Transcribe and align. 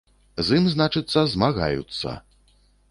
З 0.47 0.57
ім, 0.61 0.65
значыцца, 0.75 1.19
змагаюцца! 1.35 2.19